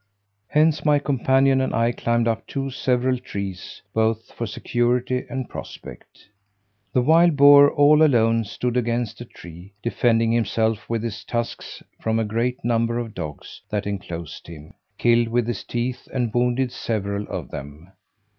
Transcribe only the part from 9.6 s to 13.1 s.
defending himself with his tusks from a great number